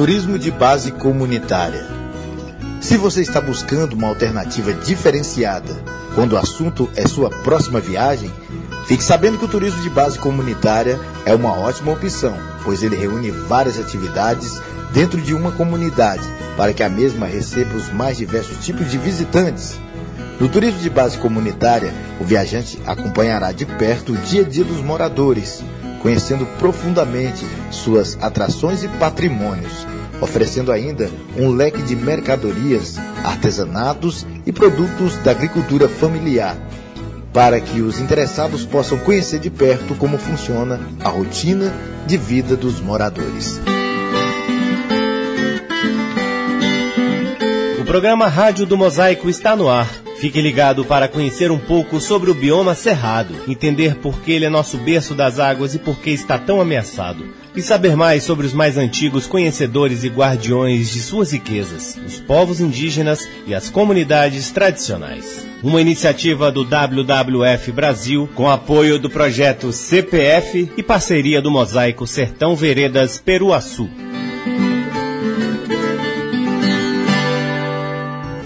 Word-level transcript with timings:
Turismo 0.00 0.38
de 0.38 0.50
base 0.50 0.92
comunitária. 0.92 1.86
Se 2.80 2.96
você 2.96 3.20
está 3.20 3.38
buscando 3.38 3.92
uma 3.92 4.08
alternativa 4.08 4.72
diferenciada 4.72 5.76
quando 6.14 6.32
o 6.32 6.38
assunto 6.38 6.88
é 6.96 7.06
sua 7.06 7.28
próxima 7.28 7.80
viagem, 7.80 8.32
fique 8.86 9.04
sabendo 9.04 9.36
que 9.36 9.44
o 9.44 9.48
turismo 9.48 9.82
de 9.82 9.90
base 9.90 10.18
comunitária 10.18 10.98
é 11.26 11.34
uma 11.34 11.52
ótima 11.52 11.92
opção, 11.92 12.34
pois 12.64 12.82
ele 12.82 12.96
reúne 12.96 13.30
várias 13.30 13.78
atividades 13.78 14.58
dentro 14.90 15.20
de 15.20 15.34
uma 15.34 15.52
comunidade 15.52 16.26
para 16.56 16.72
que 16.72 16.82
a 16.82 16.88
mesma 16.88 17.26
receba 17.26 17.76
os 17.76 17.92
mais 17.92 18.16
diversos 18.16 18.64
tipos 18.64 18.90
de 18.90 18.96
visitantes. 18.96 19.78
No 20.40 20.48
turismo 20.48 20.80
de 20.80 20.88
base 20.88 21.18
comunitária, 21.18 21.92
o 22.18 22.24
viajante 22.24 22.80
acompanhará 22.86 23.52
de 23.52 23.66
perto 23.66 24.14
o 24.14 24.16
dia 24.16 24.40
a 24.40 24.48
dia 24.48 24.64
dos 24.64 24.80
moradores, 24.80 25.62
conhecendo 26.00 26.46
profundamente 26.58 27.46
suas 27.70 28.18
atrações 28.20 28.82
e 28.82 28.88
patrimônios, 28.88 29.86
oferecendo 30.20 30.72
ainda 30.72 31.10
um 31.36 31.50
leque 31.50 31.82
de 31.82 31.94
mercadorias, 31.94 32.96
artesanatos 33.22 34.26
e 34.44 34.52
produtos 34.52 35.16
da 35.18 35.30
agricultura 35.30 35.88
familiar, 35.88 36.56
para 37.32 37.60
que 37.60 37.80
os 37.80 38.00
interessados 38.00 38.64
possam 38.64 38.98
conhecer 38.98 39.38
de 39.38 39.50
perto 39.50 39.94
como 39.94 40.18
funciona 40.18 40.80
a 41.00 41.08
rotina 41.08 41.72
de 42.06 42.16
vida 42.16 42.56
dos 42.56 42.80
moradores. 42.80 43.60
O 47.78 47.84
programa 47.84 48.26
Rádio 48.26 48.66
do 48.66 48.76
Mosaico 48.76 49.28
está 49.28 49.54
no 49.54 49.68
ar. 49.68 49.88
Fique 50.20 50.38
ligado 50.38 50.84
para 50.84 51.08
conhecer 51.08 51.50
um 51.50 51.58
pouco 51.58 51.98
sobre 51.98 52.30
o 52.30 52.34
bioma 52.34 52.74
cerrado, 52.74 53.34
entender 53.48 53.94
por 53.96 54.20
que 54.20 54.32
ele 54.32 54.44
é 54.44 54.50
nosso 54.50 54.76
berço 54.76 55.14
das 55.14 55.38
águas 55.38 55.74
e 55.74 55.78
por 55.78 55.98
que 55.98 56.10
está 56.10 56.38
tão 56.38 56.60
ameaçado. 56.60 57.24
E 57.56 57.62
saber 57.62 57.96
mais 57.96 58.22
sobre 58.22 58.46
os 58.46 58.52
mais 58.52 58.76
antigos 58.76 59.26
conhecedores 59.26 60.04
e 60.04 60.08
guardiões 60.08 60.90
de 60.90 61.00
suas 61.00 61.32
riquezas, 61.32 61.98
os 62.06 62.20
povos 62.20 62.60
indígenas 62.60 63.26
e 63.46 63.54
as 63.54 63.70
comunidades 63.70 64.50
tradicionais. 64.50 65.46
Uma 65.62 65.80
iniciativa 65.80 66.52
do 66.52 66.64
WWF 66.64 67.72
Brasil 67.72 68.28
com 68.34 68.50
apoio 68.50 68.98
do 68.98 69.08
projeto 69.08 69.72
CPF 69.72 70.70
e 70.76 70.82
parceria 70.82 71.40
do 71.40 71.50
Mosaico 71.50 72.06
Sertão 72.06 72.54
Veredas 72.54 73.18
Peruaçu. 73.18 73.88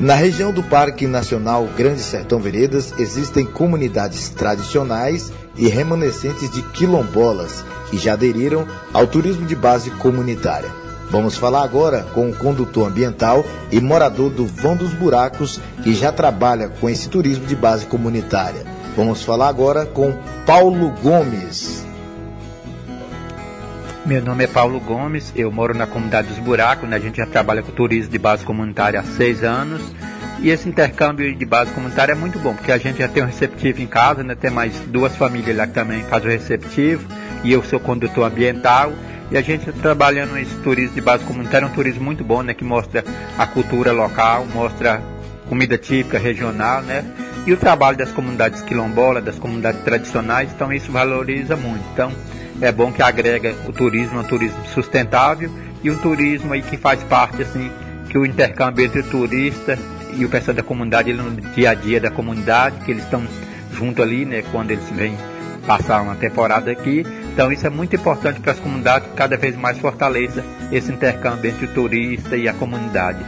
Na 0.00 0.14
região 0.14 0.52
do 0.52 0.62
Parque 0.62 1.08
Nacional 1.08 1.66
Grande 1.76 2.00
Sertão 2.00 2.38
Veredas 2.38 2.94
existem 3.00 3.44
comunidades 3.44 4.28
tradicionais 4.28 5.32
e 5.56 5.66
remanescentes 5.66 6.50
de 6.52 6.62
quilombolas 6.62 7.64
que 7.90 7.98
já 7.98 8.12
aderiram 8.12 8.64
ao 8.92 9.08
turismo 9.08 9.44
de 9.44 9.56
base 9.56 9.90
comunitária. 9.90 10.70
Vamos 11.10 11.36
falar 11.36 11.64
agora 11.64 12.02
com 12.14 12.30
o 12.30 12.36
condutor 12.36 12.88
ambiental 12.88 13.44
e 13.72 13.80
morador 13.80 14.30
do 14.30 14.46
Vão 14.46 14.76
dos 14.76 14.92
Buracos 14.92 15.60
que 15.82 15.92
já 15.92 16.12
trabalha 16.12 16.68
com 16.68 16.88
esse 16.88 17.08
turismo 17.08 17.46
de 17.46 17.56
base 17.56 17.86
comunitária. 17.86 18.64
Vamos 18.96 19.22
falar 19.22 19.48
agora 19.48 19.84
com 19.84 20.16
Paulo 20.46 20.90
Gomes. 21.02 21.87
Meu 24.08 24.22
nome 24.22 24.44
é 24.44 24.46
Paulo 24.46 24.80
Gomes, 24.80 25.34
eu 25.36 25.52
moro 25.52 25.74
na 25.74 25.86
comunidade 25.86 26.28
dos 26.28 26.38
Buracos, 26.38 26.88
né? 26.88 26.96
a 26.96 26.98
gente 26.98 27.18
já 27.18 27.26
trabalha 27.26 27.62
com 27.62 27.70
turismo 27.72 28.10
de 28.10 28.18
base 28.18 28.42
comunitária 28.42 28.98
há 28.98 29.02
seis 29.02 29.44
anos. 29.44 29.82
E 30.40 30.48
esse 30.48 30.66
intercâmbio 30.66 31.34
de 31.34 31.44
base 31.44 31.72
comunitária 31.72 32.12
é 32.12 32.14
muito 32.14 32.38
bom, 32.38 32.54
porque 32.54 32.72
a 32.72 32.78
gente 32.78 33.00
já 33.00 33.06
tem 33.06 33.22
um 33.22 33.26
receptivo 33.26 33.82
em 33.82 33.86
casa, 33.86 34.24
né? 34.24 34.34
tem 34.34 34.50
mais 34.50 34.72
duas 34.86 35.14
famílias 35.14 35.54
lá 35.54 35.66
que 35.66 35.74
também 35.74 36.04
fazem 36.04 36.30
o 36.30 36.32
receptivo, 36.32 37.06
e 37.44 37.52
eu 37.52 37.62
sou 37.62 37.78
condutor 37.78 38.24
ambiental. 38.24 38.94
E 39.30 39.36
a 39.36 39.42
gente 39.42 39.70
trabalhando 39.72 40.32
nesse 40.32 40.56
turismo 40.62 40.94
de 40.94 41.02
base 41.02 41.22
comunitária, 41.24 41.66
é 41.66 41.68
um 41.68 41.72
turismo 41.72 42.02
muito 42.02 42.24
bom, 42.24 42.42
né? 42.42 42.54
que 42.54 42.64
mostra 42.64 43.04
a 43.36 43.46
cultura 43.46 43.92
local, 43.92 44.46
mostra 44.46 45.02
comida 45.50 45.76
típica 45.76 46.18
regional, 46.18 46.80
né? 46.80 47.04
E 47.46 47.52
o 47.52 47.58
trabalho 47.58 47.98
das 47.98 48.10
comunidades 48.10 48.62
quilombolas, 48.62 49.22
das 49.22 49.38
comunidades 49.38 49.82
tradicionais, 49.82 50.50
então 50.54 50.72
isso 50.72 50.90
valoriza 50.90 51.56
muito. 51.56 51.84
Então, 51.92 52.10
é 52.60 52.72
bom 52.72 52.92
que 52.92 53.02
agrega 53.02 53.54
o 53.66 53.72
turismo, 53.72 54.20
um 54.20 54.24
turismo 54.24 54.64
sustentável 54.74 55.50
e 55.82 55.90
um 55.90 55.96
turismo 55.96 56.52
aí 56.52 56.62
que 56.62 56.76
faz 56.76 57.02
parte 57.04 57.42
assim 57.42 57.70
que 58.08 58.18
o 58.18 58.24
intercâmbio 58.24 58.84
entre 58.84 59.00
o 59.00 59.04
turista 59.04 59.78
e 60.16 60.24
o 60.24 60.28
pessoal 60.28 60.56
da 60.56 60.62
comunidade, 60.62 61.10
ele 61.10 61.20
no 61.20 61.30
dia 61.30 61.70
a 61.70 61.74
dia 61.74 62.00
da 62.00 62.10
comunidade, 62.10 62.84
que 62.84 62.90
eles 62.90 63.04
estão 63.04 63.22
junto 63.72 64.02
ali, 64.02 64.24
né, 64.24 64.42
quando 64.50 64.70
eles 64.70 64.88
vêm 64.90 65.16
passar 65.66 66.00
uma 66.00 66.16
temporada 66.16 66.70
aqui. 66.70 67.06
Então 67.32 67.52
isso 67.52 67.66
é 67.66 67.70
muito 67.70 67.94
importante 67.94 68.40
para 68.40 68.52
as 68.52 68.58
comunidades 68.58 69.08
que 69.08 69.14
cada 69.14 69.36
vez 69.36 69.54
mais 69.54 69.78
fortaleça 69.78 70.42
esse 70.72 70.90
intercâmbio 70.90 71.50
entre 71.50 71.66
o 71.66 71.68
turista 71.68 72.36
e 72.36 72.48
a 72.48 72.54
comunidade. 72.54 73.24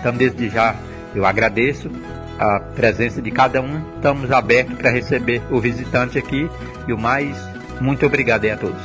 Então 0.00 0.12
desde 0.12 0.48
já 0.48 0.74
eu 1.14 1.26
agradeço 1.26 1.90
a 2.38 2.58
presença 2.58 3.20
de 3.20 3.30
cada 3.30 3.60
um. 3.60 3.82
Estamos 3.96 4.32
abertos 4.32 4.76
para 4.76 4.90
receber 4.90 5.42
o 5.50 5.60
visitante 5.60 6.18
aqui 6.18 6.50
e 6.88 6.92
o 6.92 6.98
mais 6.98 7.51
muito 7.82 8.06
obrigado 8.06 8.44
aí 8.44 8.50
a 8.52 8.56
todos. 8.56 8.80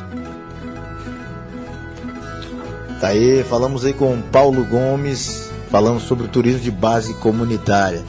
Tá 2.99 3.09
aí, 3.09 3.43
falamos 3.43 3.85
aí 3.85 3.93
com 3.93 4.19
Paulo 4.21 4.65
Gomes, 4.65 5.51
falando 5.69 5.99
sobre 5.99 6.25
o 6.25 6.27
turismo 6.27 6.59
de 6.59 6.71
base 6.71 7.13
comunitária. 7.15 8.03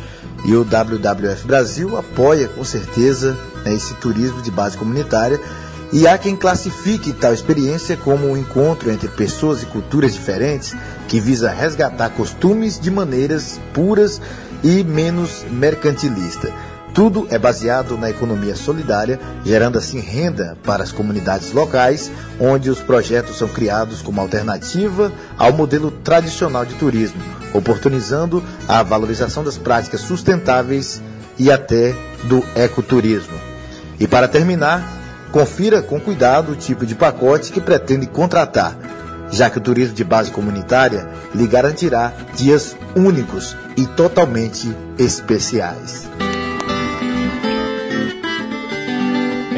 E 0.47 0.55
o 0.55 0.65
WWF 0.65 1.47
Brasil 1.47 1.97
apoia 1.97 2.49
com 2.49 2.65
certeza 2.65 3.37
né, 3.65 3.75
esse 3.75 3.93
turismo 3.97 4.41
de 4.41 4.51
base 4.51 4.79
comunitária. 4.79 5.39
E 5.93 6.07
há 6.07 6.17
quem 6.17 6.37
classifique 6.37 7.13
tal 7.13 7.35
experiência 7.35 7.97
como 7.97 8.29
um 8.29 8.37
encontro 8.37 8.91
entre 8.91 9.09
pessoas 9.09 9.63
e 9.63 9.67
culturas 9.67 10.15
diferentes 10.15 10.75
que 11.07 11.21
visa 11.21 11.51
resgatar 11.51 12.11
costumes 12.11 12.79
de 12.79 12.91
maneiras 12.91 13.61
puras 13.75 14.21
e 14.63 14.85
menos 14.85 15.45
mercantilista. 15.51 16.53
Tudo 16.95 17.29
é 17.31 17.39
baseado 17.39 17.97
na 17.97 18.11
economia 18.11 18.57
solidária, 18.57 19.21
gerando 19.45 19.79
assim 19.79 20.01
renda 20.01 20.57
para 20.65 20.83
as 20.83 20.91
comunidades 20.91 21.53
locais, 21.53 22.11
onde 22.41 22.71
os 22.71 22.81
projetos 22.81 23.39
são 23.39 23.49
criados 23.49 24.03
como 24.03 24.21
alternativa 24.21 25.13
ao 25.37 25.53
modelo 25.53 25.91
tradicional 25.91 26.65
de 26.65 26.75
turismo, 26.75 27.23
oportunizando 27.55 28.43
a 28.67 28.83
valorização 28.83 29.45
das 29.45 29.57
práticas 29.57 30.01
sustentáveis 30.01 31.01
e 31.39 31.53
até 31.53 31.95
do 32.25 32.45
ecoturismo. 32.57 33.39
E 34.01 34.07
para 34.07 34.27
terminar, 34.27 34.83
confira 35.31 35.83
com 35.83 36.01
cuidado 36.01 36.53
o 36.53 36.57
tipo 36.57 36.85
de 36.85 36.95
pacote 36.95 37.53
que 37.53 37.61
pretende 37.61 38.07
contratar, 38.07 38.77
já 39.31 39.51
que 39.51 39.59
o 39.59 39.61
turismo 39.63 39.95
de 39.95 40.05
base 40.05 40.31
comunitária 40.31 41.09
lhe 41.35 41.47
garantirá 41.47 42.13
dias 42.35 42.77
únicos 42.97 43.57
e 43.77 43.87
totalmente 43.87 44.75
especiais. 44.99 46.09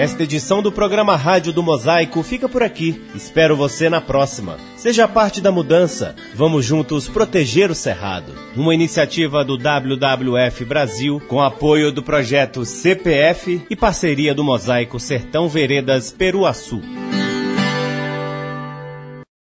Esta 0.00 0.22
edição 0.22 0.62
do 0.62 0.72
programa 0.72 1.14
Rádio 1.14 1.52
do 1.52 1.62
Mosaico 1.62 2.22
fica 2.22 2.48
por 2.48 2.62
aqui. 2.62 3.02
Espero 3.14 3.54
você 3.54 3.90
na 3.90 4.00
próxima. 4.00 4.56
Seja 4.74 5.06
parte 5.06 5.42
da 5.42 5.52
mudança. 5.52 6.16
Vamos 6.34 6.64
juntos 6.64 7.06
proteger 7.06 7.70
o 7.70 7.74
Cerrado. 7.74 8.32
Uma 8.56 8.72
iniciativa 8.72 9.44
do 9.44 9.58
WWF 9.58 10.64
Brasil 10.64 11.20
com 11.28 11.42
apoio 11.42 11.92
do 11.92 12.02
projeto 12.02 12.64
CPF 12.64 13.60
e 13.68 13.76
parceria 13.76 14.34
do 14.34 14.42
Mosaico 14.42 14.98
Sertão 14.98 15.50
Veredas 15.50 16.10
Peruaçu. 16.10 16.80